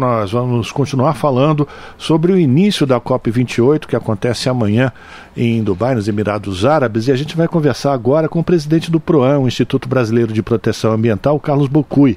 Nós 0.00 0.30
vamos 0.30 0.70
continuar 0.70 1.14
falando 1.14 1.66
sobre 1.96 2.30
o 2.30 2.38
início 2.38 2.86
da 2.86 3.00
COP28, 3.00 3.84
que 3.84 3.96
acontece 3.96 4.48
amanhã 4.48 4.92
em 5.36 5.60
Dubai, 5.60 5.96
nos 5.96 6.06
Emirados 6.06 6.64
Árabes, 6.64 7.08
e 7.08 7.10
a 7.10 7.16
gente 7.16 7.36
vai 7.36 7.48
conversar 7.48 7.94
agora 7.94 8.28
com 8.28 8.38
o 8.38 8.44
presidente 8.44 8.92
do 8.92 9.00
PROAM, 9.00 9.40
o 9.40 9.48
Instituto 9.48 9.88
Brasileiro 9.88 10.32
de 10.32 10.40
Proteção 10.40 10.92
Ambiental, 10.92 11.40
Carlos 11.40 11.66
Bocui. 11.66 12.16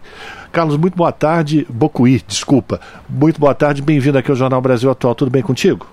Carlos, 0.51 0.77
muito 0.77 0.95
boa 0.95 1.11
tarde. 1.11 1.65
Bocui, 1.71 2.21
desculpa. 2.27 2.79
Muito 3.09 3.39
boa 3.39 3.55
tarde, 3.55 3.81
bem-vindo 3.81 4.19
aqui 4.19 4.29
ao 4.29 4.37
Jornal 4.37 4.61
Brasil 4.61 4.91
Atual. 4.91 5.15
Tudo 5.15 5.31
bem 5.31 5.41
contigo? 5.41 5.87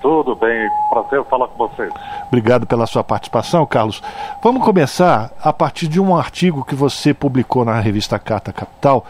Tudo 0.00 0.34
bem, 0.34 0.66
prazer 0.88 1.22
falar 1.24 1.46
com 1.48 1.68
vocês. 1.68 1.92
Obrigado 2.28 2.66
pela 2.66 2.86
sua 2.86 3.04
participação, 3.04 3.66
Carlos. 3.66 4.02
Vamos 4.42 4.64
começar 4.64 5.30
a 5.42 5.52
partir 5.52 5.88
de 5.88 6.00
um 6.00 6.16
artigo 6.16 6.64
que 6.64 6.74
você 6.74 7.12
publicou 7.12 7.66
na 7.66 7.78
revista 7.78 8.18
Carta 8.18 8.50
Capital, 8.50 9.04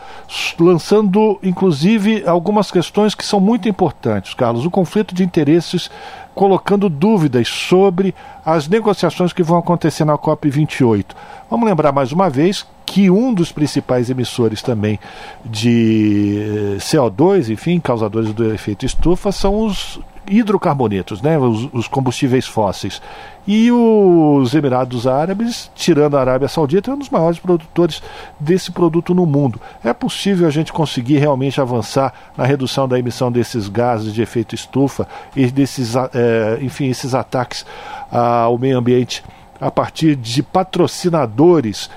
lançando 0.58 1.38
inclusive 1.44 2.26
algumas 2.26 2.72
questões 2.72 3.14
que 3.14 3.24
são 3.24 3.38
muito 3.38 3.68
importantes, 3.68 4.34
Carlos. 4.34 4.66
O 4.66 4.70
conflito 4.70 5.14
de 5.14 5.22
interesses 5.22 5.88
colocando 6.34 6.88
dúvidas 6.88 7.48
sobre 7.48 8.14
as 8.44 8.66
negociações 8.66 9.32
que 9.32 9.42
vão 9.42 9.58
acontecer 9.58 10.04
na 10.04 10.18
COP28. 10.18 11.06
Vamos 11.48 11.68
lembrar 11.68 11.92
mais 11.92 12.10
uma 12.10 12.28
vez 12.28 12.66
que 12.84 13.08
um 13.08 13.32
dos 13.32 13.52
principais 13.52 14.10
emissores 14.10 14.62
também 14.62 14.98
de 15.44 16.76
CO2, 16.78 17.48
enfim, 17.50 17.78
causadores 17.78 18.32
do 18.32 18.52
efeito 18.52 18.84
estufa, 18.84 19.30
são 19.30 19.64
os 19.64 20.00
hidrocarbonetos, 20.26 21.22
né, 21.22 21.38
os, 21.38 21.68
os, 21.72 21.88
combustíveis 21.88 22.46
fósseis. 22.46 23.00
E 23.46 23.70
os 23.72 24.54
Emirados 24.54 25.06
Árabes, 25.06 25.70
tirando 25.74 26.16
a 26.16 26.20
Arábia 26.20 26.48
Saudita, 26.48 26.90
é 26.90 26.94
um 26.94 26.98
dos 26.98 27.08
maiores 27.08 27.38
produtores 27.38 28.02
desse 28.38 28.70
produto 28.70 29.14
no 29.14 29.26
mundo. 29.26 29.60
É 29.82 29.92
possível 29.92 30.46
a 30.46 30.50
gente 30.50 30.72
conseguir 30.72 31.18
realmente 31.18 31.60
avançar 31.60 32.12
na 32.36 32.44
redução 32.44 32.86
da 32.86 32.98
emissão 32.98 33.32
desses 33.32 33.68
gases 33.68 34.12
de 34.12 34.22
efeito 34.22 34.54
estufa 34.54 35.08
e 35.34 35.50
desses, 35.50 35.94
é, 35.96 36.58
enfim, 36.60 36.86
esses 36.88 37.14
ataques 37.14 37.66
ao 38.10 38.58
meio 38.58 38.78
ambiente 38.78 39.24
a 39.60 39.70
partir 39.70 40.16
de 40.16 40.42
patrocinadores 40.42 41.90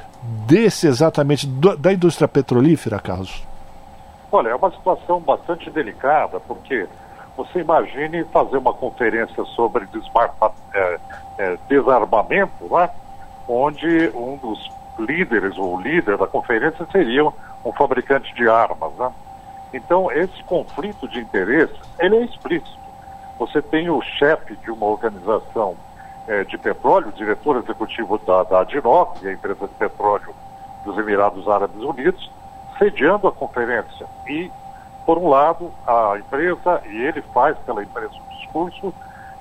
desse 0.47 0.88
exatamente 0.88 1.47
do, 1.47 1.77
da 1.77 1.94
indústria 1.94 2.27
petrolífera, 2.27 2.99
Carlos? 2.99 3.45
Olha, 4.31 4.49
é 4.49 4.55
uma 4.55 4.71
situação 4.71 5.19
bastante 5.19 5.69
delicada, 5.69 6.39
porque 6.39 6.88
você 7.35 7.59
imagine 7.59 8.23
fazer 8.25 8.57
uma 8.57 8.73
conferência 8.73 9.43
sobre 9.45 9.87
é, 10.73 10.99
é, 11.37 11.57
desarmamento, 11.67 12.65
né? 12.69 12.89
onde 13.47 14.11
um 14.15 14.37
dos 14.37 14.71
líderes, 14.99 15.57
ou 15.57 15.79
líder 15.79 16.17
da 16.17 16.27
conferência, 16.27 16.85
seria 16.91 17.25
um 17.25 17.71
fabricante 17.73 18.33
de 18.35 18.47
armas. 18.47 18.93
Né? 18.93 19.11
Então, 19.73 20.11
esse 20.11 20.43
conflito 20.43 21.07
de 21.07 21.19
interesses, 21.19 21.75
ele 21.99 22.17
é 22.17 22.23
explícito. 22.25 22.83
Você 23.39 23.61
tem 23.61 23.89
o 23.89 24.01
chefe 24.01 24.55
de 24.57 24.69
uma 24.69 24.85
organização 24.85 25.75
é, 26.27 26.43
de 26.43 26.57
petróleo, 26.57 27.09
o 27.09 27.13
diretor 27.13 27.57
executivo 27.57 28.17
da, 28.19 28.43
da 28.43 28.61
ADNOC, 28.61 29.27
a 29.27 29.33
empresa 29.33 29.67
de 29.67 29.73
petróleo 29.73 30.33
dos 30.85 30.97
Emirados 30.97 31.47
Árabes 31.47 31.81
Unidos, 31.81 32.31
sediando 32.77 33.27
a 33.27 33.31
conferência. 33.31 34.05
E, 34.27 34.51
por 35.05 35.17
um 35.17 35.27
lado, 35.27 35.71
a 35.85 36.17
empresa, 36.17 36.81
e 36.85 37.01
ele 37.01 37.21
faz 37.33 37.57
pela 37.59 37.83
empresa 37.83 38.13
um 38.13 38.35
discurso, 38.37 38.93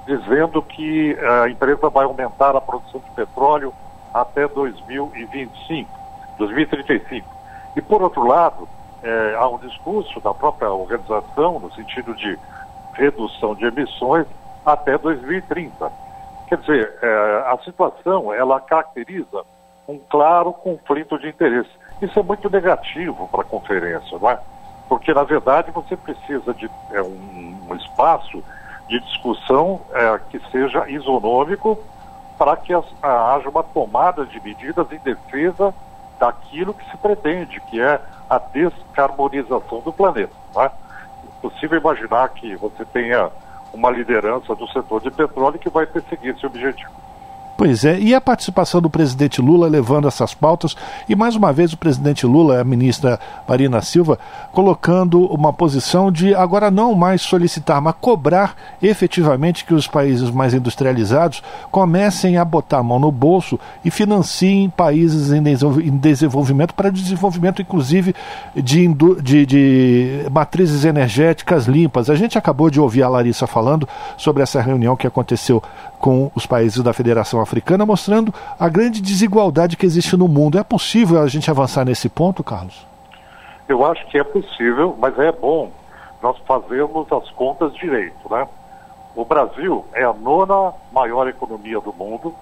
dizendo 0.06 0.60
que 0.62 1.16
a 1.20 1.48
empresa 1.48 1.88
vai 1.88 2.04
aumentar 2.04 2.56
a 2.56 2.60
produção 2.60 3.00
de 3.00 3.10
petróleo 3.10 3.72
até 4.12 4.46
2025, 4.48 5.90
2035. 6.38 7.28
E, 7.76 7.80
por 7.80 8.02
outro 8.02 8.26
lado, 8.26 8.68
é, 9.02 9.34
há 9.36 9.48
um 9.48 9.58
discurso 9.58 10.20
da 10.20 10.34
própria 10.34 10.70
organização 10.70 11.58
no 11.58 11.72
sentido 11.72 12.14
de 12.14 12.38
redução 12.94 13.54
de 13.54 13.64
emissões 13.64 14.26
até 14.64 14.96
2030. 14.98 15.90
Quer 16.48 16.58
dizer, 16.58 16.94
é, 17.02 17.44
a 17.46 17.58
situação 17.64 18.32
ela 18.32 18.60
caracteriza 18.60 19.44
um 19.88 19.98
claro 19.98 20.52
conflito 20.52 21.18
de 21.18 21.28
interesse. 21.28 21.70
Isso 22.00 22.18
é 22.18 22.22
muito 22.22 22.48
negativo 22.50 23.28
para 23.28 23.40
a 23.40 23.44
conferência, 23.44 24.18
não 24.18 24.30
é? 24.30 24.38
Porque, 24.92 25.14
na 25.14 25.22
verdade, 25.22 25.70
você 25.70 25.96
precisa 25.96 26.52
de 26.52 26.70
é, 26.90 27.00
um, 27.00 27.56
um, 27.70 27.74
espaço 27.76 28.44
de 28.86 29.00
discussão 29.00 29.80
é, 29.90 30.20
que 30.28 30.38
seja 30.50 30.86
isonômico 30.86 31.78
para 32.36 32.58
que 32.58 32.74
as, 32.74 32.84
a, 33.02 33.34
haja 33.34 33.48
uma 33.48 33.62
tomada 33.62 34.26
de 34.26 34.38
medidas 34.42 34.92
em 34.92 34.98
defesa 34.98 35.72
daquilo 36.20 36.74
que 36.74 36.84
se 36.90 36.96
pretende, 36.98 37.58
que 37.70 37.80
é 37.80 38.02
a 38.28 38.36
descarbonização 38.38 39.80
do 39.80 39.94
planeta. 39.94 40.34
Não 40.54 40.60
é? 40.60 40.66
é 40.66 40.70
possível 41.40 41.78
imaginar 41.78 42.28
que 42.28 42.54
você 42.56 42.84
tenha 42.84 43.30
uma 43.72 43.88
liderança 43.88 44.54
do 44.54 44.68
setor 44.68 45.00
de 45.00 45.10
petróleo 45.10 45.58
que 45.58 45.70
vai 45.70 45.86
perseguir 45.86 46.34
esse 46.34 46.44
objetivo. 46.44 46.92
Pois 47.56 47.84
é, 47.84 47.98
e 47.98 48.14
a 48.14 48.20
participação 48.20 48.80
do 48.80 48.88
presidente 48.88 49.40
Lula 49.40 49.68
levando 49.68 50.08
essas 50.08 50.34
pautas, 50.34 50.74
e 51.08 51.14
mais 51.14 51.36
uma 51.36 51.52
vez 51.52 51.72
o 51.72 51.76
presidente 51.76 52.26
Lula, 52.26 52.60
a 52.60 52.64
ministra 52.64 53.20
Marina 53.46 53.82
Silva, 53.82 54.18
colocando 54.52 55.26
uma 55.26 55.52
posição 55.52 56.10
de 56.10 56.34
agora 56.34 56.70
não 56.70 56.94
mais 56.94 57.20
solicitar, 57.20 57.80
mas 57.80 57.94
cobrar 58.00 58.56
efetivamente 58.82 59.64
que 59.64 59.74
os 59.74 59.86
países 59.86 60.30
mais 60.30 60.54
industrializados 60.54 61.42
comecem 61.70 62.38
a 62.38 62.44
botar 62.44 62.78
a 62.78 62.82
mão 62.82 62.98
no 62.98 63.12
bolso 63.12 63.60
e 63.84 63.90
financiem 63.90 64.70
países 64.70 65.30
em 65.30 65.42
desenvolvimento 65.98 66.74
para 66.74 66.90
desenvolvimento, 66.90 67.60
inclusive, 67.60 68.14
de, 68.56 68.88
de, 69.22 69.46
de 69.46 70.26
matrizes 70.30 70.84
energéticas 70.84 71.66
limpas. 71.66 72.08
A 72.08 72.14
gente 72.14 72.38
acabou 72.38 72.70
de 72.70 72.80
ouvir 72.80 73.02
a 73.02 73.08
Larissa 73.08 73.46
falando 73.46 73.86
sobre 74.16 74.42
essa 74.42 74.60
reunião 74.60 74.96
que 74.96 75.06
aconteceu 75.06 75.62
com 76.02 76.32
os 76.34 76.44
países 76.44 76.82
da 76.82 76.92
Federação 76.92 77.40
Africana, 77.40 77.86
mostrando 77.86 78.34
a 78.58 78.68
grande 78.68 79.00
desigualdade 79.00 79.76
que 79.76 79.86
existe 79.86 80.16
no 80.16 80.26
mundo. 80.26 80.58
É 80.58 80.64
possível 80.64 81.22
a 81.22 81.28
gente 81.28 81.48
avançar 81.48 81.84
nesse 81.84 82.08
ponto, 82.08 82.42
Carlos? 82.42 82.84
Eu 83.68 83.86
acho 83.86 84.04
que 84.08 84.18
é 84.18 84.24
possível, 84.24 84.96
mas 84.98 85.16
é 85.16 85.30
bom 85.30 85.70
nós 86.20 86.36
fazermos 86.38 87.06
as 87.12 87.30
contas 87.30 87.72
direito, 87.74 88.28
né? 88.28 88.48
O 89.14 89.24
Brasil 89.24 89.84
é 89.92 90.02
a 90.02 90.12
nona 90.12 90.72
maior 90.92 91.28
economia 91.28 91.80
do 91.80 91.92
mundo. 91.92 92.34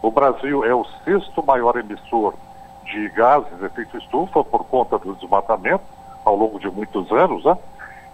O 0.00 0.12
Brasil 0.12 0.64
é 0.64 0.72
o 0.72 0.86
sexto 1.04 1.44
maior 1.44 1.76
emissor 1.76 2.34
de 2.84 3.08
gases 3.08 3.58
de 3.58 3.64
efeito 3.64 3.98
estufa 3.98 4.44
por 4.44 4.64
conta 4.66 4.96
do 5.00 5.16
desmatamento 5.16 5.82
ao 6.24 6.36
longo 6.36 6.60
de 6.60 6.70
muitos 6.70 7.10
anos, 7.10 7.44
né? 7.44 7.58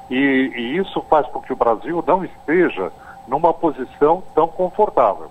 E, 0.09 0.17
e 0.17 0.77
isso 0.79 1.05
faz 1.11 1.27
com 1.27 1.43
que 1.43 1.53
o 1.53 1.57
Brasil 1.57 2.03
não 2.07 2.25
esteja 2.25 2.91
numa 3.27 3.53
posição 3.53 4.23
tão 4.35 4.49
confortável. 4.49 5.31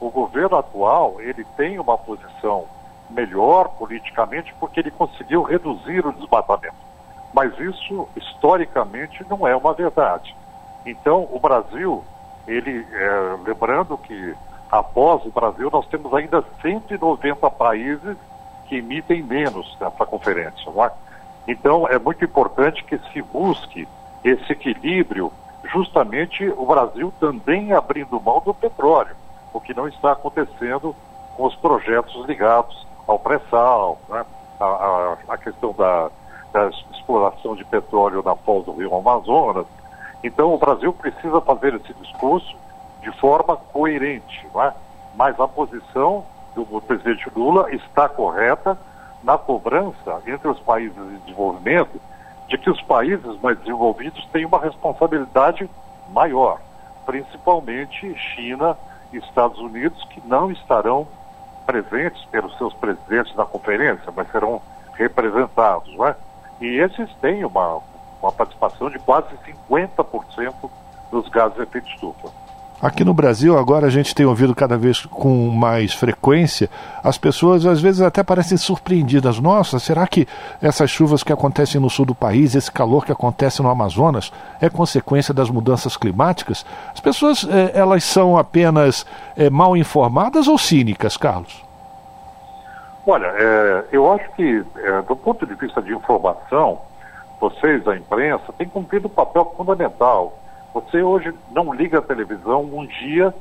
O 0.00 0.10
governo 0.10 0.56
atual, 0.56 1.20
ele 1.20 1.44
tem 1.56 1.78
uma 1.78 1.96
posição 1.96 2.64
melhor 3.10 3.68
politicamente 3.78 4.54
porque 4.58 4.80
ele 4.80 4.90
conseguiu 4.90 5.42
reduzir 5.42 6.06
o 6.06 6.12
desmatamento. 6.12 6.74
Mas 7.32 7.58
isso, 7.58 8.08
historicamente, 8.16 9.24
não 9.28 9.46
é 9.46 9.54
uma 9.56 9.74
verdade. 9.74 10.34
Então, 10.86 11.28
o 11.30 11.38
Brasil, 11.38 12.04
ele, 12.46 12.86
é, 12.92 13.36
lembrando 13.44 13.98
que 13.98 14.34
após 14.70 15.24
o 15.24 15.30
Brasil, 15.30 15.70
nós 15.70 15.86
temos 15.86 16.12
ainda 16.14 16.44
190 16.62 17.50
países 17.50 18.16
que 18.66 18.76
emitem 18.76 19.22
menos 19.22 19.76
nessa 19.80 20.06
conferência. 20.06 20.70
É? 20.70 20.90
Então, 21.48 21.86
é 21.88 21.98
muito 21.98 22.24
importante 22.24 22.84
que 22.84 22.98
se 23.12 23.20
busque 23.22 23.86
esse 24.22 24.52
equilíbrio 24.52 25.32
justamente 25.72 26.46
o 26.56 26.66
Brasil 26.66 27.12
também 27.18 27.72
abrindo 27.72 28.20
mão 28.20 28.40
do 28.40 28.54
petróleo, 28.54 29.16
o 29.52 29.60
que 29.60 29.74
não 29.74 29.88
está 29.88 30.12
acontecendo 30.12 30.94
com 31.36 31.44
os 31.44 31.54
projetos 31.56 32.24
ligados 32.26 32.86
ao 33.06 33.18
pré-sal, 33.18 33.98
né? 34.08 34.24
a, 34.60 34.64
a, 34.64 35.16
a, 35.28 35.38
questão 35.38 35.72
da, 35.72 36.10
da, 36.52 36.68
exploração 36.92 37.54
de 37.54 37.64
petróleo 37.64 38.22
na 38.22 38.34
foz 38.36 38.64
do 38.64 38.72
rio 38.72 38.94
Amazonas. 38.94 39.66
Então, 40.22 40.54
o 40.54 40.58
Brasil 40.58 40.92
precisa 40.92 41.40
fazer 41.40 41.74
esse 41.74 41.92
discurso 41.94 42.56
de 43.02 43.10
forma 43.18 43.56
coerente, 43.56 44.46
é? 44.56 44.72
mas 45.14 45.38
a 45.38 45.46
posição 45.46 46.24
do 46.54 46.64
presidente 46.80 47.30
Lula 47.34 47.70
está 47.74 48.08
correta 48.08 48.78
na 49.22 49.36
cobrança 49.36 50.22
entre 50.26 50.48
os 50.48 50.58
países 50.60 50.96
em 50.96 51.18
desenvolvimento 51.18 52.00
de 52.48 52.58
que 52.58 52.70
os 52.70 52.80
países 52.82 53.40
mais 53.40 53.58
desenvolvidos 53.58 54.24
têm 54.32 54.44
uma 54.44 54.58
responsabilidade 54.58 55.68
maior, 56.10 56.60
principalmente 57.06 58.14
China 58.16 58.76
e 59.12 59.18
Estados 59.18 59.58
Unidos, 59.58 60.02
que 60.10 60.20
não 60.26 60.50
estarão 60.50 61.06
presentes 61.66 62.22
pelos 62.26 62.56
seus 62.58 62.74
presidentes 62.74 63.34
na 63.34 63.44
conferência, 63.44 64.12
mas 64.14 64.30
serão 64.30 64.60
representados, 64.94 65.94
não 65.96 66.06
é? 66.06 66.16
E 66.60 66.78
esses 66.78 67.12
têm 67.16 67.44
uma, 67.44 67.80
uma 68.20 68.32
participação 68.32 68.90
de 68.90 68.98
quase 68.98 69.34
50% 69.68 70.70
dos 71.10 71.28
gases 71.28 71.56
de 71.56 71.62
efeito 71.62 71.88
estufa. 71.88 72.43
Aqui 72.84 73.02
no 73.02 73.14
Brasil, 73.14 73.56
agora 73.56 73.86
a 73.86 73.90
gente 73.90 74.14
tem 74.14 74.26
ouvido 74.26 74.54
cada 74.54 74.76
vez 74.76 75.06
com 75.06 75.48
mais 75.48 75.94
frequência, 75.94 76.68
as 77.02 77.16
pessoas 77.16 77.64
às 77.64 77.80
vezes 77.80 78.02
até 78.02 78.22
parecem 78.22 78.58
surpreendidas. 78.58 79.40
Nossa, 79.40 79.78
será 79.78 80.06
que 80.06 80.28
essas 80.60 80.90
chuvas 80.90 81.22
que 81.22 81.32
acontecem 81.32 81.80
no 81.80 81.88
sul 81.88 82.04
do 82.04 82.14
país, 82.14 82.54
esse 82.54 82.70
calor 82.70 83.06
que 83.06 83.10
acontece 83.10 83.62
no 83.62 83.70
Amazonas, 83.70 84.30
é 84.60 84.68
consequência 84.68 85.32
das 85.32 85.48
mudanças 85.48 85.96
climáticas? 85.96 86.66
As 86.92 87.00
pessoas, 87.00 87.48
eh, 87.50 87.72
elas 87.72 88.04
são 88.04 88.36
apenas 88.36 89.06
eh, 89.34 89.48
mal 89.48 89.74
informadas 89.78 90.46
ou 90.46 90.58
cínicas, 90.58 91.16
Carlos? 91.16 91.64
Olha, 93.06 93.28
é, 93.28 93.84
eu 93.92 94.12
acho 94.12 94.30
que, 94.32 94.62
é, 94.76 95.00
do 95.08 95.16
ponto 95.16 95.46
de 95.46 95.54
vista 95.54 95.80
de 95.80 95.90
informação, 95.94 96.82
vocês, 97.40 97.88
a 97.88 97.96
imprensa, 97.96 98.52
têm 98.58 98.68
cumprido 98.68 99.06
um 99.06 99.10
papel 99.10 99.54
fundamental 99.56 100.43
você 100.74 101.00
hoje 101.00 101.32
não 101.52 101.72
liga 101.72 101.98
a 101.98 102.02
televisão 102.02 102.62
um 102.64 102.84
dia 102.84 103.32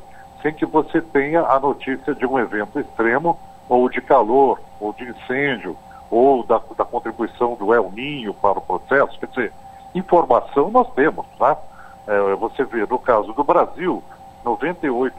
sem 0.43 0.53
que 0.53 0.67
você 0.67 1.01
tenha 1.01 1.41
a 1.41 1.59
notícia 1.59 2.13
de 2.13 2.27
um 2.27 2.37
evento 2.37 2.79
extremo, 2.79 3.39
ou 3.67 3.89
de 3.89 4.01
calor, 4.01 4.59
ou 4.79 4.93
de 4.93 5.03
incêndio, 5.05 5.75
ou 6.11 6.43
da, 6.43 6.61
da 6.77 6.85
contribuição 6.85 7.55
do 7.55 7.73
El 7.73 7.91
Ninho 7.91 8.35
para 8.35 8.59
o 8.59 8.61
processo. 8.61 9.17
Quer 9.19 9.27
dizer, 9.27 9.53
informação 9.95 10.69
nós 10.69 10.87
temos, 10.93 11.25
tá? 11.39 11.57
É, 12.05 12.35
você 12.35 12.65
vê, 12.65 12.85
no 12.85 12.99
caso 12.99 13.33
do 13.33 13.43
Brasil, 13.43 14.03
98% 14.45 15.11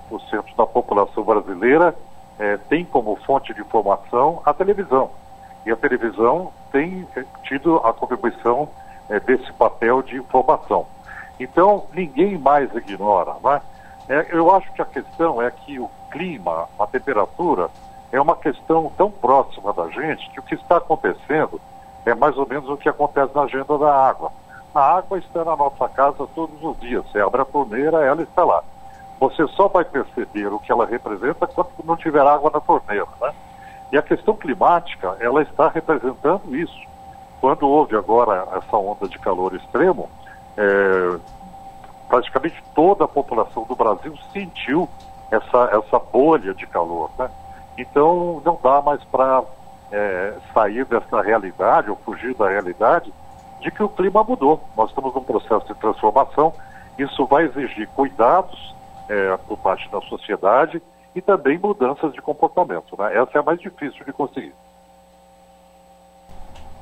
da 0.56 0.66
população 0.66 1.24
brasileira 1.24 1.96
é, 2.38 2.58
tem 2.68 2.84
como 2.84 3.16
fonte 3.24 3.52
de 3.54 3.60
informação 3.60 4.40
a 4.44 4.52
televisão. 4.52 5.10
E 5.66 5.72
a 5.72 5.76
televisão 5.76 6.52
tem 6.70 7.08
é, 7.16 7.24
tido 7.42 7.76
a 7.78 7.92
contribuição 7.92 8.68
é, 9.08 9.18
desse 9.18 9.50
papel 9.54 10.02
de 10.02 10.16
informação. 10.16 10.86
Então, 11.38 11.86
ninguém 11.92 12.38
mais 12.38 12.74
ignora. 12.74 13.34
Né? 13.42 13.60
É, 14.08 14.26
eu 14.30 14.54
acho 14.54 14.72
que 14.72 14.82
a 14.82 14.86
questão 14.86 15.40
é 15.40 15.50
que 15.50 15.78
o 15.78 15.90
clima, 16.10 16.68
a 16.78 16.86
temperatura, 16.86 17.68
é 18.12 18.20
uma 18.20 18.36
questão 18.36 18.92
tão 18.96 19.10
próxima 19.10 19.72
da 19.72 19.88
gente 19.88 20.30
que 20.30 20.38
o 20.38 20.42
que 20.42 20.54
está 20.54 20.76
acontecendo 20.76 21.60
é 22.06 22.14
mais 22.14 22.36
ou 22.36 22.46
menos 22.46 22.68
o 22.68 22.76
que 22.76 22.88
acontece 22.88 23.34
na 23.34 23.42
agenda 23.42 23.76
da 23.78 23.92
água. 23.92 24.30
A 24.74 24.96
água 24.96 25.18
está 25.18 25.44
na 25.44 25.56
nossa 25.56 25.88
casa 25.88 26.26
todos 26.34 26.62
os 26.62 26.78
dias. 26.80 27.04
Você 27.10 27.20
abre 27.20 27.40
a 27.40 27.44
torneira, 27.44 28.04
ela 28.04 28.22
está 28.22 28.44
lá. 28.44 28.62
Você 29.20 29.46
só 29.48 29.68
vai 29.68 29.84
perceber 29.84 30.52
o 30.52 30.58
que 30.58 30.70
ela 30.70 30.86
representa 30.86 31.46
quando 31.46 31.70
não 31.84 31.96
tiver 31.96 32.26
água 32.26 32.50
na 32.52 32.60
torneira. 32.60 33.06
Né? 33.20 33.32
E 33.92 33.96
a 33.96 34.02
questão 34.02 34.34
climática, 34.34 35.16
ela 35.20 35.42
está 35.42 35.68
representando 35.68 36.54
isso. 36.54 36.84
Quando 37.40 37.68
houve 37.68 37.96
agora 37.96 38.46
essa 38.56 38.76
onda 38.76 39.08
de 39.08 39.18
calor 39.18 39.54
extremo, 39.54 40.08
é, 40.56 41.18
praticamente 42.08 42.62
toda 42.74 43.04
a 43.04 43.08
população 43.08 43.64
do 43.64 43.74
Brasil 43.74 44.14
sentiu 44.32 44.88
essa, 45.30 45.70
essa 45.72 45.98
bolha 45.98 46.54
de 46.54 46.66
calor. 46.66 47.10
Né? 47.18 47.30
Então 47.78 48.40
não 48.44 48.58
dá 48.62 48.80
mais 48.82 49.02
para 49.04 49.42
é, 49.90 50.34
sair 50.52 50.84
dessa 50.84 51.20
realidade 51.20 51.90
ou 51.90 51.96
fugir 51.96 52.34
da 52.34 52.48
realidade 52.48 53.12
de 53.60 53.70
que 53.70 53.82
o 53.82 53.88
clima 53.88 54.22
mudou. 54.22 54.62
Nós 54.76 54.90
estamos 54.90 55.14
num 55.14 55.24
processo 55.24 55.66
de 55.66 55.74
transformação, 55.74 56.52
isso 56.98 57.26
vai 57.26 57.44
exigir 57.44 57.88
cuidados 57.88 58.74
é, 59.08 59.36
por 59.48 59.58
parte 59.58 59.88
da 59.90 60.00
sociedade 60.02 60.80
e 61.14 61.20
também 61.20 61.58
mudanças 61.58 62.12
de 62.12 62.20
comportamento. 62.20 62.96
Né? 62.98 63.16
Essa 63.16 63.38
é 63.38 63.40
a 63.40 63.42
mais 63.42 63.60
difícil 63.60 64.04
de 64.04 64.12
conseguir. 64.12 64.54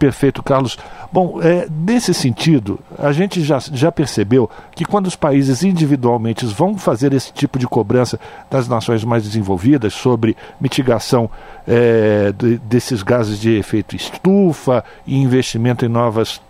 Perfeito, 0.03 0.43
Carlos. 0.43 0.77
Bom, 1.13 1.41
é, 1.41 1.69
nesse 1.71 2.13
sentido, 2.13 2.81
a 2.99 3.13
gente 3.13 3.41
já, 3.41 3.61
já 3.61 3.93
percebeu 3.93 4.51
que 4.75 4.85
quando 4.85 5.07
os 5.07 5.15
países 5.15 5.63
individualmente 5.63 6.45
vão 6.45 6.77
fazer 6.77 7.13
esse 7.13 7.33
tipo 7.33 7.57
de 7.57 7.69
cobrança 7.69 8.19
das 8.51 8.67
nações 8.67 9.05
mais 9.05 9.23
desenvolvidas 9.23 9.95
sobre 9.95 10.37
mitigação 10.61 11.31
é, 11.69 12.33
de, 12.37 12.59
desses 12.59 13.01
gases 13.05 13.39
de 13.39 13.57
efeito 13.57 13.95
estufa 13.95 14.85
e 15.07 15.17
investimento 15.17 15.85
em 15.85 15.89
novas 15.89 16.41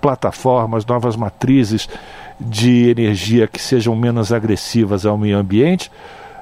plataformas, 0.00 0.84
novas 0.84 1.14
matrizes 1.14 1.88
de 2.40 2.90
energia 2.90 3.46
que 3.46 3.62
sejam 3.62 3.94
menos 3.94 4.32
agressivas 4.32 5.06
ao 5.06 5.16
meio 5.16 5.38
ambiente, 5.38 5.92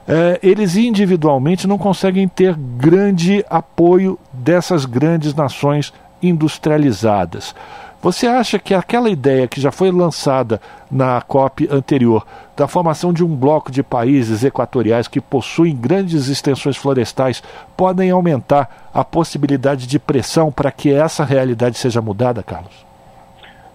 é, 0.09 0.39
eles 0.43 0.77
individualmente 0.77 1.67
não 1.67 1.77
conseguem 1.77 2.27
ter 2.27 2.55
grande 2.55 3.45
apoio 3.51 4.19
dessas 4.33 4.87
grandes 4.87 5.35
nações 5.35 5.93
industrializadas. 6.29 7.55
Você 8.05 8.27
acha 8.27 8.59
que 8.59 8.75
aquela 8.75 9.09
ideia 9.09 9.49
que 9.49 9.59
já 9.61 9.73
foi 9.73 9.91
lançada 9.91 10.61
na 10.91 11.23
COP 11.23 11.67
anterior, 11.71 12.27
da 12.55 12.69
formação 12.69 13.15
de 13.15 13.25
um 13.25 13.35
bloco 13.35 13.73
de 13.73 13.83
países 13.83 14.45
equatoriais 14.45 15.09
que 15.09 15.23
possuem 15.23 15.75
grandes 15.75 16.29
extensões 16.29 16.77
florestais, 16.77 17.43
podem 17.75 18.11
aumentar 18.11 18.91
a 18.93 19.03
possibilidade 19.03 19.87
de 19.87 19.99
pressão 19.99 20.53
para 20.53 20.71
que 20.71 20.93
essa 20.93 21.25
realidade 21.25 21.79
seja 21.79 22.03
mudada, 22.03 22.43
Carlos? 22.43 22.85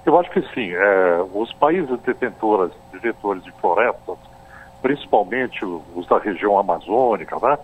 Eu 0.06 0.19
acho 0.19 0.30
que 0.31 0.42
sim. 0.54 0.72
É, 0.74 1.25
os 1.34 1.51
países 1.54 2.00
detentores, 2.01 2.72
detentores 2.92 3.44
de 3.44 3.51
florestas, 3.54 4.18
principalmente 4.81 5.66
os 5.66 6.07
da 6.07 6.19
região 6.19 6.57
amazônica, 6.57 7.36
né, 7.42 7.57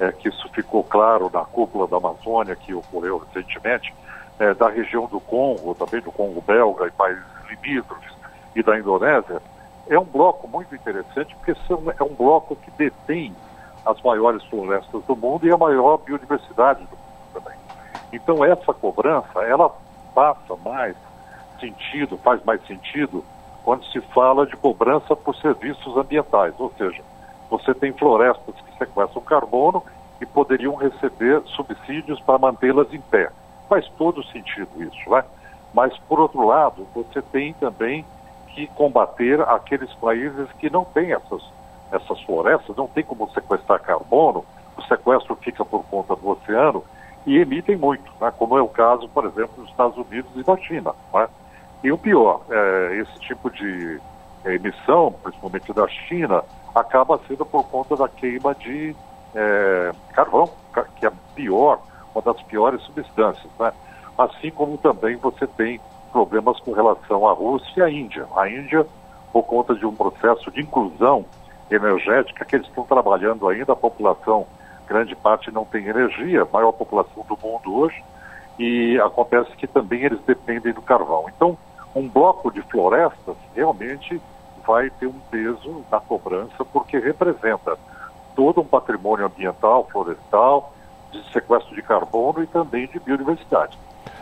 é, 0.00 0.12
que 0.12 0.28
isso 0.28 0.48
ficou 0.52 0.84
claro 0.84 1.30
na 1.32 1.44
cúpula 1.44 1.86
da 1.86 1.96
Amazônia 1.96 2.54
que 2.56 2.74
ocorreu 2.74 3.18
recentemente, 3.18 3.94
é, 4.38 4.54
da 4.54 4.68
região 4.68 5.06
do 5.06 5.20
Congo, 5.20 5.74
também 5.74 6.00
do 6.00 6.12
Congo 6.12 6.40
belga 6.40 6.86
e 6.86 6.90
países 6.90 7.24
limítrofes 7.48 8.12
e 8.54 8.62
da 8.62 8.78
Indonésia, 8.78 9.42
é 9.88 9.98
um 9.98 10.04
bloco 10.04 10.46
muito 10.46 10.74
interessante 10.74 11.34
porque 11.36 11.54
é 11.98 12.04
um 12.04 12.14
bloco 12.14 12.54
que 12.56 12.70
detém 12.72 13.34
as 13.84 14.00
maiores 14.02 14.44
florestas 14.44 15.02
do 15.04 15.16
mundo 15.16 15.46
e 15.46 15.50
a 15.50 15.56
maior 15.56 15.98
biodiversidade 15.98 16.80
do 16.84 16.90
mundo 16.90 17.32
também. 17.32 17.58
Então 18.12 18.44
essa 18.44 18.72
cobrança, 18.74 19.40
ela 19.42 19.74
passa 20.14 20.56
mais 20.64 20.94
sentido, 21.58 22.18
faz 22.18 22.42
mais 22.44 22.64
sentido 22.66 23.24
quando 23.64 23.84
se 23.86 24.00
fala 24.00 24.46
de 24.46 24.56
cobrança 24.56 25.16
por 25.16 25.34
serviços 25.36 25.96
ambientais, 25.96 26.54
ou 26.58 26.72
seja, 26.78 27.02
você 27.50 27.74
tem 27.74 27.92
florestas 27.92 28.54
que 28.54 28.78
sequestram 28.78 29.22
carbono 29.22 29.82
e 30.20 30.26
poderiam 30.26 30.74
receber 30.74 31.42
subsídios 31.46 32.20
para 32.20 32.38
mantê-las 32.38 32.92
em 32.92 33.00
pé 33.00 33.30
faz 33.68 33.88
todo 33.96 34.24
sentido 34.26 34.82
isso, 34.82 35.10
né? 35.10 35.24
Mas, 35.72 35.96
por 36.08 36.18
outro 36.18 36.46
lado, 36.46 36.86
você 36.94 37.20
tem 37.20 37.52
também 37.54 38.04
que 38.54 38.66
combater 38.68 39.40
aqueles 39.42 39.92
países 39.94 40.50
que 40.58 40.70
não 40.70 40.84
têm 40.84 41.12
essas, 41.12 41.42
essas 41.92 42.20
florestas, 42.22 42.76
não 42.76 42.88
tem 42.88 43.04
como 43.04 43.30
sequestrar 43.30 43.80
carbono, 43.80 44.44
o 44.76 44.82
sequestro 44.82 45.36
fica 45.36 45.64
por 45.64 45.84
conta 45.84 46.16
do 46.16 46.30
oceano 46.30 46.82
e 47.26 47.38
emitem 47.38 47.76
muito, 47.76 48.10
né? 48.20 48.32
como 48.36 48.56
é 48.56 48.62
o 48.62 48.68
caso, 48.68 49.08
por 49.08 49.26
exemplo, 49.26 49.50
dos 49.56 49.70
Estados 49.70 49.96
Unidos 49.96 50.30
e 50.34 50.42
da 50.42 50.56
China. 50.56 50.94
Né? 51.12 51.28
E 51.84 51.92
o 51.92 51.98
pior, 51.98 52.40
é, 52.50 52.96
esse 52.96 53.20
tipo 53.20 53.50
de 53.50 54.00
é, 54.44 54.54
emissão, 54.54 55.14
principalmente 55.22 55.72
da 55.72 55.86
China, 55.86 56.42
acaba 56.74 57.20
sendo 57.28 57.44
por 57.44 57.64
conta 57.64 57.96
da 57.96 58.08
queima 58.08 58.54
de 58.54 58.96
é, 59.34 59.92
carvão, 60.14 60.48
que 60.96 61.06
é 61.06 61.12
pior 61.34 61.80
uma 62.18 62.22
das 62.22 62.42
piores 62.42 62.82
substâncias, 62.82 63.50
né? 63.58 63.72
Assim 64.16 64.50
como 64.50 64.76
também 64.76 65.16
você 65.16 65.46
tem 65.46 65.80
problemas 66.12 66.58
com 66.60 66.72
relação 66.72 67.26
à 67.28 67.32
Rússia 67.32 67.72
e 67.76 67.82
à 67.82 67.90
Índia. 67.90 68.26
A 68.36 68.48
Índia, 68.48 68.84
por 69.32 69.44
conta 69.44 69.74
de 69.74 69.86
um 69.86 69.94
processo 69.94 70.50
de 70.50 70.60
inclusão 70.60 71.24
energética 71.70 72.44
que 72.44 72.56
eles 72.56 72.66
estão 72.66 72.84
trabalhando 72.84 73.48
ainda, 73.48 73.72
a 73.72 73.76
população, 73.76 74.46
grande 74.88 75.14
parte 75.14 75.52
não 75.52 75.64
tem 75.64 75.86
energia, 75.86 76.42
a 76.42 76.48
maior 76.52 76.72
população 76.72 77.24
do 77.28 77.38
mundo 77.40 77.72
hoje, 77.72 78.02
e 78.58 78.98
acontece 79.00 79.50
que 79.56 79.66
também 79.66 80.02
eles 80.02 80.20
dependem 80.26 80.72
do 80.72 80.82
carvão. 80.82 81.26
Então, 81.28 81.56
um 81.94 82.08
bloco 82.08 82.50
de 82.50 82.62
florestas 82.62 83.36
realmente 83.54 84.20
vai 84.66 84.90
ter 84.90 85.06
um 85.06 85.20
peso 85.30 85.84
na 85.90 86.00
cobrança, 86.00 86.64
porque 86.72 86.98
representa 86.98 87.78
todo 88.34 88.62
um 88.62 88.64
patrimônio 88.64 89.26
ambiental, 89.26 89.86
florestal, 89.92 90.72
de 91.12 91.22
sequestro 91.32 91.74
de 91.74 91.82
carbono 91.82 92.42
e 92.42 92.46
também 92.46 92.86
de 92.86 92.98
biodiversidade. 92.98 93.78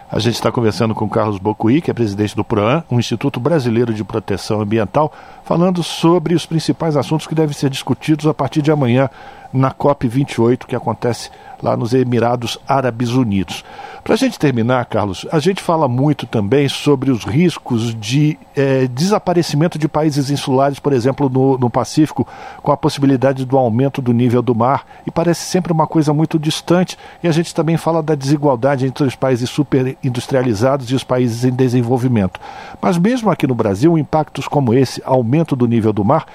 A 0.08 0.20
gente 0.20 0.34
está 0.34 0.52
conversando 0.52 0.94
com 0.94 1.08
Carlos 1.08 1.38
Bocuí, 1.38 1.80
que 1.80 1.90
é 1.90 1.94
presidente 1.94 2.36
do 2.36 2.44
PROAN, 2.44 2.84
um 2.88 2.98
Instituto 2.98 3.40
Brasileiro 3.40 3.92
de 3.92 4.04
Proteção 4.04 4.60
Ambiental, 4.60 5.12
falando 5.42 5.82
sobre 5.82 6.32
os 6.32 6.46
principais 6.46 6.96
assuntos 6.96 7.26
que 7.26 7.34
devem 7.34 7.52
ser 7.52 7.68
discutidos 7.70 8.24
a 8.28 8.32
partir 8.32 8.62
de 8.62 8.70
amanhã 8.70 9.10
na 9.56 9.72
COP28 9.72 10.66
que 10.66 10.76
acontece 10.76 11.30
lá 11.62 11.76
nos 11.76 11.94
Emirados 11.94 12.58
Árabes 12.68 13.10
Unidos. 13.10 13.64
Para 14.04 14.14
a 14.14 14.16
gente 14.16 14.38
terminar, 14.38 14.84
Carlos, 14.86 15.26
a 15.32 15.40
gente 15.40 15.60
fala 15.60 15.88
muito 15.88 16.26
também 16.26 16.68
sobre 16.68 17.10
os 17.10 17.24
riscos 17.24 17.92
de 17.92 18.38
é, 18.54 18.86
desaparecimento 18.86 19.78
de 19.78 19.88
países 19.88 20.30
insulares, 20.30 20.78
por 20.78 20.92
exemplo, 20.92 21.28
no, 21.28 21.58
no, 21.58 21.68
Pacífico, 21.68 22.26
com 22.62 22.70
a 22.70 22.76
possibilidade 22.76 23.44
do 23.44 23.58
aumento 23.58 24.00
do 24.00 24.12
nível 24.12 24.42
do 24.42 24.54
mar, 24.54 24.86
e 25.04 25.10
parece 25.10 25.42
sempre 25.46 25.72
uma 25.72 25.88
coisa 25.88 26.12
muito 26.12 26.38
distante. 26.38 26.96
E 27.20 27.26
a 27.26 27.32
gente 27.32 27.52
também 27.52 27.76
fala 27.76 28.00
da 28.00 28.14
desigualdade 28.14 28.86
entre 28.86 29.04
os 29.04 29.16
países 29.16 29.50
superindustrializados 29.50 30.88
e 30.90 30.94
os 30.94 31.02
países 31.02 31.44
em 31.44 31.50
desenvolvimento. 31.50 32.38
Mas 32.80 32.96
mesmo 32.96 33.28
aqui 33.28 33.46
no 33.46 33.56
Brasil, 33.56 33.98
impactos 33.98 34.46
como 34.46 34.72
esse, 34.72 35.02
aumento 35.04 35.56
do 35.56 35.66
nível 35.66 35.92
do 35.92 36.04
mar, 36.04 36.26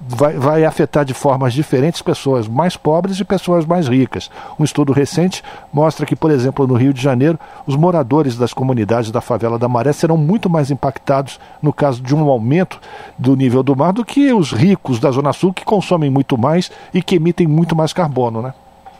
vai, 0.00 0.34
vai 0.34 0.64
afetar 0.64 1.04
de 1.04 1.14
formas 1.14 1.52
diferentes 1.52 2.02
pessoas 2.02 2.48
mais 2.48 2.69
pobres 2.76 3.18
e 3.18 3.24
pessoas 3.24 3.64
mais 3.64 3.88
ricas. 3.88 4.30
Um 4.58 4.64
estudo 4.64 4.92
recente 4.92 5.42
mostra 5.72 6.06
que, 6.06 6.16
por 6.16 6.30
exemplo, 6.30 6.66
no 6.66 6.74
Rio 6.74 6.92
de 6.92 7.00
Janeiro, 7.00 7.38
os 7.66 7.76
moradores 7.76 8.36
das 8.36 8.52
comunidades 8.52 9.10
da 9.10 9.20
favela 9.20 9.58
da 9.58 9.68
Maré 9.68 9.92
serão 9.92 10.16
muito 10.16 10.48
mais 10.48 10.70
impactados 10.70 11.40
no 11.62 11.72
caso 11.72 12.02
de 12.02 12.14
um 12.14 12.28
aumento 12.28 12.80
do 13.18 13.36
nível 13.36 13.62
do 13.62 13.76
mar 13.76 13.92
do 13.92 14.04
que 14.04 14.32
os 14.32 14.52
ricos 14.52 14.98
da 14.98 15.10
Zona 15.10 15.32
Sul, 15.32 15.52
que 15.52 15.64
consomem 15.64 16.10
muito 16.10 16.36
mais 16.36 16.70
e 16.92 17.02
que 17.02 17.16
emitem 17.16 17.46
muito 17.46 17.76
mais 17.76 17.92
carbono, 17.92 18.42
né? 18.42 18.54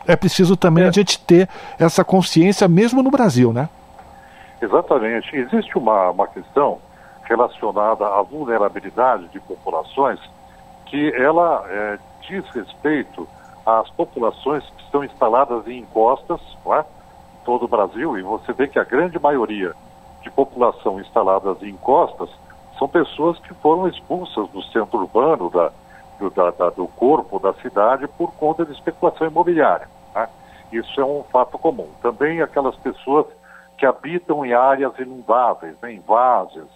É 0.06 0.16
preciso 0.16 0.56
também 0.56 0.84
é. 0.84 0.88
a 0.88 0.90
gente 0.90 1.18
ter 1.20 1.48
essa 1.78 2.04
consciência 2.04 2.66
mesmo 2.66 3.02
no 3.02 3.10
Brasil, 3.10 3.52
né? 3.52 3.68
Exatamente. 4.60 5.34
Existe 5.34 5.76
uma, 5.78 6.10
uma 6.10 6.26
questão 6.26 6.78
relacionada 7.24 8.06
à 8.06 8.22
vulnerabilidade 8.22 9.28
de 9.28 9.40
populações 9.40 10.18
que 10.86 11.14
ela 11.14 11.64
é, 11.68 11.98
diz 12.28 12.44
respeito 12.50 13.28
às 13.78 13.88
populações 13.90 14.64
que 14.70 14.82
estão 14.84 15.04
instaladas 15.04 15.66
em 15.66 15.78
encostas, 15.78 16.40
é? 16.66 16.84
todo 17.44 17.64
o 17.64 17.68
Brasil, 17.68 18.18
e 18.18 18.22
você 18.22 18.52
vê 18.52 18.66
que 18.66 18.78
a 18.78 18.84
grande 18.84 19.18
maioria 19.18 19.74
de 20.22 20.30
população 20.30 21.00
instaladas 21.00 21.62
em 21.62 21.70
encostas 21.70 22.28
são 22.78 22.88
pessoas 22.88 23.38
que 23.40 23.54
foram 23.54 23.86
expulsas 23.88 24.48
do 24.48 24.62
centro 24.64 25.00
urbano, 25.00 25.50
da, 25.50 25.70
do, 26.18 26.30
da, 26.30 26.50
da, 26.50 26.70
do 26.70 26.86
corpo 26.88 27.38
da 27.38 27.52
cidade, 27.54 28.08
por 28.08 28.32
conta 28.34 28.64
de 28.64 28.72
especulação 28.72 29.26
imobiliária. 29.26 29.88
Né? 30.14 30.28
Isso 30.72 31.00
é 31.00 31.04
um 31.04 31.22
fato 31.24 31.58
comum. 31.58 31.88
Também 32.02 32.40
aquelas 32.40 32.76
pessoas 32.76 33.26
que 33.76 33.86
habitam 33.86 34.44
em 34.44 34.52
áreas 34.52 34.98
inundáveis, 34.98 35.74
né, 35.80 35.92
em 35.92 36.00
várzeas. 36.00 36.68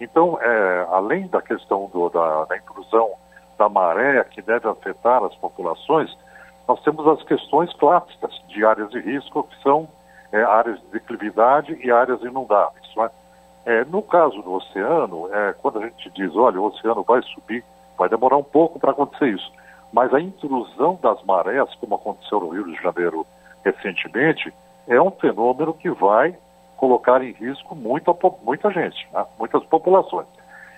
Então, 0.00 0.38
é, 0.40 0.86
além 0.90 1.26
da 1.28 1.40
questão 1.40 1.88
do, 1.92 2.08
da, 2.08 2.44
da 2.44 2.56
intrusão 2.56 3.12
da 3.56 3.68
maré, 3.68 4.22
que 4.24 4.40
deve 4.40 4.68
afetar 4.68 5.22
as 5.24 5.34
populações, 5.36 6.16
nós 6.68 6.80
temos 6.82 7.06
as 7.08 7.22
questões 7.22 7.72
clássicas 7.72 8.30
de 8.48 8.62
áreas 8.62 8.90
de 8.90 9.00
risco, 9.00 9.44
que 9.44 9.62
são 9.62 9.88
é, 10.30 10.42
áreas 10.42 10.78
de 10.80 10.86
declividade 10.88 11.78
e 11.82 11.90
áreas 11.90 12.20
inundáveis. 12.20 12.86
É? 12.98 13.80
É, 13.80 13.84
no 13.86 14.02
caso 14.02 14.42
do 14.42 14.52
oceano, 14.52 15.32
é, 15.32 15.54
quando 15.54 15.78
a 15.78 15.86
gente 15.86 16.10
diz, 16.10 16.36
olha, 16.36 16.60
o 16.60 16.66
oceano 16.66 17.02
vai 17.02 17.22
subir, 17.22 17.64
vai 17.96 18.08
demorar 18.08 18.36
um 18.36 18.44
pouco 18.44 18.78
para 18.78 18.90
acontecer 18.90 19.28
isso. 19.28 19.50
Mas 19.92 20.12
a 20.12 20.20
intrusão 20.20 20.98
das 21.02 21.22
marés, 21.24 21.74
como 21.76 21.94
aconteceu 21.94 22.40
no 22.40 22.50
Rio 22.50 22.64
de 22.64 22.82
Janeiro 22.82 23.26
recentemente, 23.64 24.52
é 24.86 25.00
um 25.00 25.10
fenômeno 25.10 25.72
que 25.72 25.90
vai 25.90 26.36
colocar 26.76 27.22
em 27.22 27.32
risco 27.32 27.74
muita, 27.74 28.14
muita 28.42 28.70
gente, 28.70 29.08
né? 29.12 29.24
muitas 29.38 29.64
populações. 29.64 30.26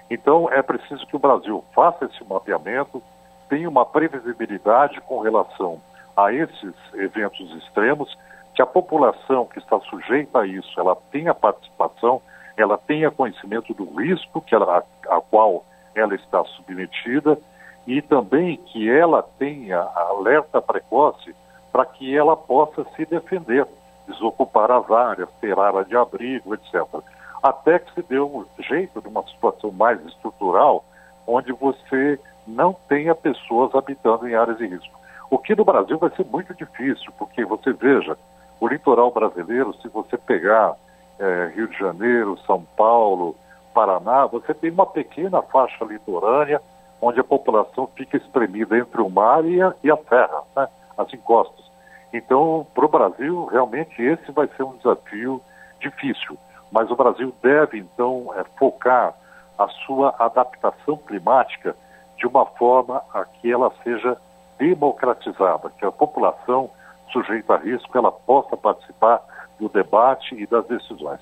Então, 0.09 0.49
é 0.51 0.63
preciso 0.63 1.07
que 1.07 1.17
o 1.17 1.21
Brasil 1.21 1.65
faça 1.75 2.05
esse 2.05 2.25
mapeamento, 2.25 3.03
tenha 3.51 3.69
uma 3.69 3.85
previsibilidade 3.85 4.99
com 5.03 5.21
relação 5.21 5.79
a 6.17 6.33
esses 6.33 6.75
eventos 6.95 7.55
extremos, 7.57 8.17
que 8.55 8.63
a 8.63 8.67
população 8.67 9.45
que 9.45 9.59
está 9.59 9.79
sujeita 9.81 10.41
a 10.41 10.47
isso, 10.47 10.81
ela 10.81 10.97
tenha 11.13 11.35
participação, 11.35 12.23
ela 12.57 12.79
tenha 12.79 13.11
conhecimento 13.11 13.75
do 13.75 13.85
risco 14.01 14.41
que 14.41 14.55
ela, 14.55 14.79
a, 15.09 15.17
a 15.17 15.21
qual 15.21 15.65
ela 15.95 16.15
está 16.15 16.43
submetida 16.45 17.39
e 17.87 18.01
também 18.01 18.57
que 18.57 18.89
ela 18.91 19.23
tenha 19.39 19.81
alerta 19.81 20.63
precoce 20.63 21.35
para 21.71 21.85
que 21.85 22.17
ela 22.17 22.37
possa 22.37 22.87
se 22.97 23.05
defender, 23.05 23.67
desocupar 24.07 24.71
as 24.71 24.91
áreas, 24.91 25.29
ter 25.41 25.59
área 25.59 25.85
de 25.85 25.97
abrigo, 25.97 26.55
etc 26.55 26.87
até 27.43 27.79
que 27.79 27.93
se 27.95 28.03
deu 28.03 28.27
um 28.27 28.63
jeito 28.63 29.01
de 29.01 29.09
uma 29.09 29.23
situação 29.25 29.71
mais 29.73 30.05
estrutural, 30.07 30.85
onde 31.31 31.53
você 31.53 32.19
não 32.47 32.73
tenha 32.89 33.15
pessoas 33.15 33.75
habitando 33.75 34.29
em 34.29 34.35
áreas 34.35 34.59
de 34.59 34.67
risco. 34.67 34.99
O 35.31 35.39
que 35.39 35.55
no 35.55 35.65
Brasil 35.65 35.97
vai 35.99 36.11
ser 36.11 36.27
muito 36.27 36.53
difícil, 36.55 37.13
porque 37.17 37.45
você 37.45 37.73
veja, 37.73 38.17
o 38.59 38.67
litoral 38.67 39.11
brasileiro, 39.13 39.73
se 39.81 39.89
você 39.89 40.17
pegar 40.19 40.75
é, 41.19 41.53
Rio 41.55 41.69
de 41.69 41.79
Janeiro, 41.79 42.39
São 42.47 42.67
Paulo, 42.77 43.37
Paraná, 43.73 44.27
você 44.27 44.53
tem 44.53 44.71
uma 44.71 44.87
pequena 44.87 45.41
faixa 45.43 45.85
litorânea 45.85 46.61
onde 47.01 47.21
a 47.21 47.25
população 47.25 47.89
fica 47.97 48.17
espremida 48.17 48.77
entre 48.77 49.01
o 49.01 49.09
mar 49.09 49.45
e 49.45 49.63
a, 49.63 49.73
e 49.83 49.91
a 49.91 49.97
terra, 49.97 50.43
né, 50.57 50.69
as 50.99 51.13
encostas. 51.15 51.65
Então, 52.13 52.67
para 52.75 52.85
o 52.85 52.89
Brasil, 52.89 53.47
realmente 53.47 54.03
esse 54.03 54.33
vai 54.33 54.49
ser 54.57 54.65
um 54.65 54.77
desafio 54.77 55.41
difícil. 55.81 56.37
Mas 56.73 56.91
o 56.91 56.97
Brasil 56.97 57.33
deve, 57.43 57.79
então, 57.79 58.33
é, 58.37 58.45
focar 58.59 59.15
a 59.61 59.69
sua 59.85 60.15
adaptação 60.19 60.97
climática 60.97 61.77
de 62.17 62.27
uma 62.27 62.47
forma 62.47 63.03
a 63.13 63.27
que 63.27 63.53
ela 63.53 63.71
seja 63.85 64.17
democratizada, 64.59 65.71
que 65.79 65.85
a 65.85 65.93
população 65.93 66.71
sujeita 67.13 67.55
a 67.55 67.59
risco 67.59 67.97
ela 67.97 68.11
possa 68.11 68.57
participar 68.57 69.23
do 69.59 69.69
debate 69.69 70.35
e 70.35 70.47
das 70.47 70.67
decisões. 70.67 71.21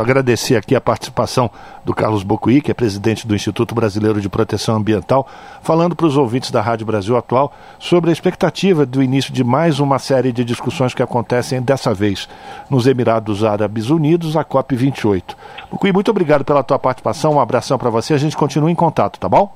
Agradecer 0.00 0.56
aqui 0.56 0.74
a 0.74 0.80
participação 0.80 1.50
do 1.84 1.94
Carlos 1.94 2.22
Bocuí, 2.22 2.60
que 2.60 2.70
é 2.70 2.74
presidente 2.74 3.26
do 3.26 3.34
Instituto 3.34 3.74
Brasileiro 3.74 4.20
de 4.20 4.28
Proteção 4.28 4.76
Ambiental, 4.76 5.26
falando 5.62 5.96
para 5.96 6.06
os 6.06 6.16
ouvintes 6.16 6.50
da 6.50 6.60
Rádio 6.60 6.86
Brasil 6.86 7.16
Atual 7.16 7.52
sobre 7.78 8.10
a 8.10 8.12
expectativa 8.12 8.84
do 8.84 9.02
início 9.02 9.32
de 9.32 9.42
mais 9.42 9.80
uma 9.80 9.98
série 9.98 10.32
de 10.32 10.44
discussões 10.44 10.94
que 10.94 11.02
acontecem 11.02 11.62
dessa 11.62 11.92
vez 11.92 12.28
nos 12.70 12.86
Emirados 12.86 13.44
Árabes 13.44 13.90
Unidos, 13.90 14.36
a 14.36 14.44
COP28. 14.44 15.36
Bocuí, 15.70 15.92
muito 15.92 16.10
obrigado 16.10 16.44
pela 16.44 16.62
tua 16.62 16.78
participação, 16.78 17.34
um 17.34 17.40
abração 17.40 17.78
para 17.78 17.90
você, 17.90 18.14
a 18.14 18.18
gente 18.18 18.36
continua 18.36 18.70
em 18.70 18.74
contato, 18.74 19.18
tá 19.18 19.28
bom? 19.28 19.52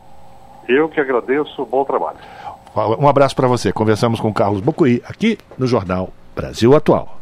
Eu 0.68 0.88
que 0.88 1.00
agradeço, 1.00 1.66
bom 1.66 1.84
trabalho. 1.84 2.18
Um 2.98 3.06
abraço 3.06 3.36
para 3.36 3.46
você. 3.46 3.72
Conversamos 3.72 4.20
com 4.20 4.32
Carlos 4.32 4.60
Bocuí 4.60 5.02
aqui 5.06 5.38
no 5.58 5.66
Jornal 5.66 6.10
Brasil 6.34 6.74
Atual. 6.74 7.18